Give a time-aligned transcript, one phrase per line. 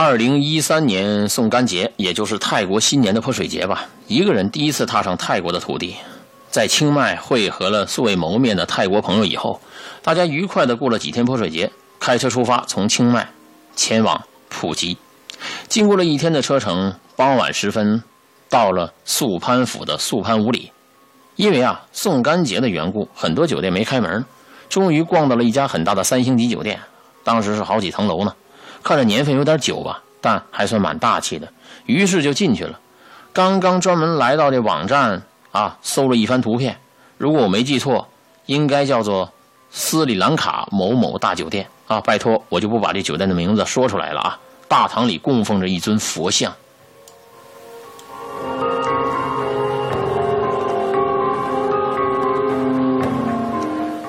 [0.00, 5.96] 二零一三年宋干节，也就是泰国新年的泼水节吧，一个人第一次踏上泰国的土地，
[6.48, 9.60] 在清迈会合了素未谋面的泰国朋友以后，
[10.00, 13.28] 大家愉快的过了几天泼水节，开车出发，从清迈
[13.74, 14.96] 前往普吉。
[15.66, 18.00] 经过了一天的车程，傍晚时分，
[18.48, 20.70] 到了素攀府的素攀五里。
[21.34, 24.24] 因为啊，宋干节的缘故，很多酒店没开门，
[24.68, 26.78] 终于逛到了一家很大的三星级酒店，
[27.24, 28.32] 当时是好几层楼呢。
[28.82, 31.52] 看着年份有点久吧，但还算蛮大气的，
[31.86, 32.78] 于是就进去了。
[33.32, 36.80] 刚刚专门来到这网站啊，搜了一番图片，
[37.18, 38.08] 如果我没记错，
[38.46, 39.32] 应该叫做
[39.70, 42.00] 斯里兰卡某某大酒店啊。
[42.00, 44.38] 拜托，我就不把这酒店的名字说出来了啊。
[44.66, 46.52] 大堂里供奉着一尊佛像。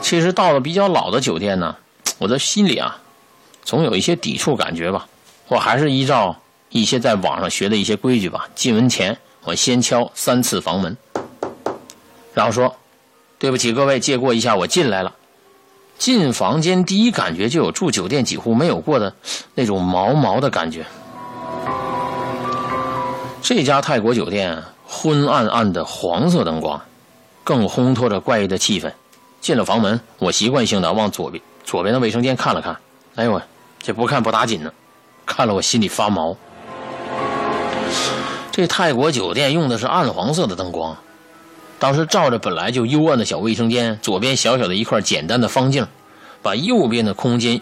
[0.00, 1.76] 其实到了比较老的酒店呢，
[2.18, 2.98] 我的心里啊。
[3.68, 5.06] 总有一些抵触感觉吧，
[5.46, 6.34] 我还是依照
[6.70, 8.48] 一些在网上学的一些规矩吧。
[8.54, 10.96] 进门前，我先敲三次房门，
[12.32, 12.74] 然后说
[13.38, 15.14] ：“对不起，各位，借过一下，我进来了。”
[15.98, 19.14] 进房间第一感觉就有住酒店几乎没有过的
[19.54, 20.86] 那种毛毛的感觉。
[23.42, 26.80] 这家泰国酒店昏暗暗的黄色灯光，
[27.44, 28.90] 更烘托着怪异的气氛。
[29.42, 32.74] 进了房门，我习惯性的往左边左边的卫生间看了看，
[33.16, 33.42] 哎呦喂！
[33.80, 34.70] 这不看不打紧呢，
[35.24, 36.36] 看了我心里发毛。
[38.50, 40.96] 这泰国酒店用的是暗黄色的灯光，
[41.78, 45.86] 当时照着本来就幽暗的小卫生间，左边小小的一块简单的方镜，
[46.42, 47.60] 把右边的空间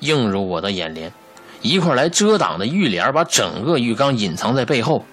[0.00, 1.12] 映入我的眼帘。
[1.62, 5.04] 一块来遮挡的浴帘把整个浴缸隐藏在背后，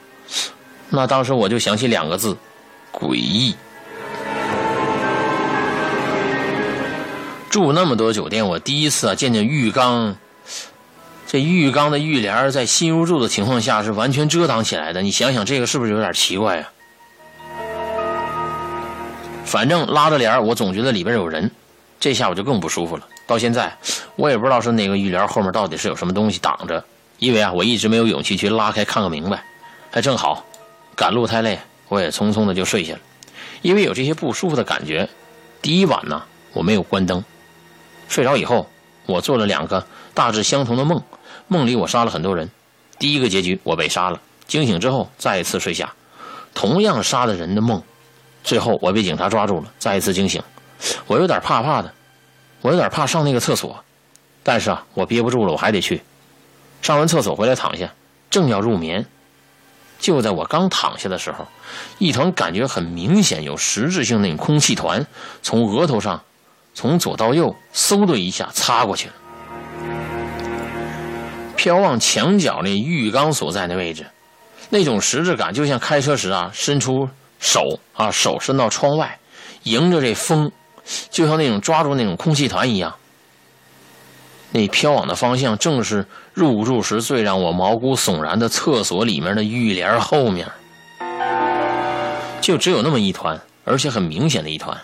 [0.89, 2.35] 那当时我就想起两个字：
[2.91, 3.55] 诡异。
[7.49, 10.17] 住那么多酒店，我第一次啊见见浴缸。
[11.31, 16.69] 这浴缸的浴帘在新入住的情况下是完全遮挡起来的，你想想这个是不是有点奇怪呀？
[19.45, 21.49] 反正拉着帘我总觉得里边有人，
[22.01, 23.07] 这下我就更不舒服了。
[23.25, 23.77] 到现在
[24.17, 26.83] 我也不知道是哪个浴帘后面到底是有什么东西挡着，
[27.17, 29.41] 因为啊我一直没有勇气去拉开看个明白。
[29.89, 30.45] 还正好，
[30.97, 32.99] 赶路太累，我也匆匆的就睡下了。
[33.61, 35.07] 因为有这些不舒服的感觉，
[35.61, 37.23] 第一晚呢我没有关灯，
[38.09, 38.69] 睡着以后
[39.11, 41.03] 我做了两个大致相同的梦。
[41.47, 42.49] 梦里我杀了很多人，
[42.97, 44.19] 第一个结局我被杀了。
[44.47, 45.93] 惊醒之后再一次睡下，
[46.53, 47.81] 同样杀的人的梦，
[48.43, 49.71] 最后我被警察抓住了。
[49.77, 50.41] 再一次惊醒，
[51.07, 51.93] 我有点怕怕的，
[52.61, 53.83] 我有点怕上那个厕所，
[54.43, 56.01] 但是啊，我憋不住了，我还得去。
[56.81, 57.93] 上完厕所回来躺下，
[58.29, 59.05] 正要入眠，
[59.99, 61.47] 就在我刚躺下的时候，
[61.99, 65.05] 一团感觉很明显有实质性那种空气团
[65.43, 66.23] 从额头上，
[66.73, 69.13] 从左到右嗖的一下擦过去了。
[71.57, 74.05] 眺望墙角那浴缸所在的位置，
[74.69, 77.07] 那种实质感就像开车时啊，伸出
[77.39, 79.19] 手啊，手伸到窗外，
[79.63, 80.51] 迎着这风，
[81.11, 82.95] 就像那种抓住那种空气团一样。
[84.53, 90.49] 那飘往的方向正是入住时最让我毛骨悚然的厕所里面的浴帘后面，
[92.41, 94.75] 就只有那么一团，而且很明显的一团。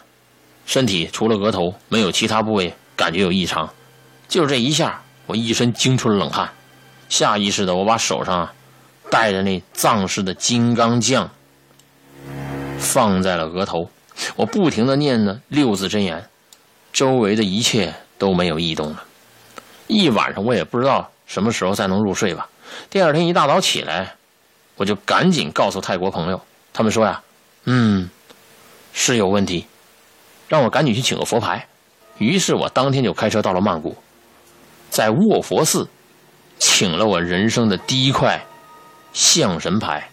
[0.67, 3.73] 身体除了额头，没有其他部位感觉有异常。
[4.27, 6.51] 就是这一下，我一身惊出了冷汗。
[7.07, 8.49] 下意识的，我把手上
[9.09, 11.31] 带着那藏式的金刚降
[12.77, 13.89] 放在了额头，
[14.35, 16.29] 我不停的念着六字真言，
[16.91, 19.03] 周围的一切都没有异动了。
[19.87, 22.49] 一晚上我也不知道什么时候才能入睡吧。
[22.89, 24.15] 第二天一大早起来，
[24.75, 26.41] 我就赶紧告诉泰国朋友，
[26.73, 27.21] 他们说呀，
[27.63, 28.09] 嗯，
[28.91, 29.65] 是有问题，
[30.47, 31.67] 让我赶紧去请个佛牌。
[32.17, 33.95] 于是我当天就开车到了曼谷，
[34.89, 35.87] 在卧佛寺。
[36.59, 38.43] 请了我人生的第一块
[39.13, 40.09] 象神牌。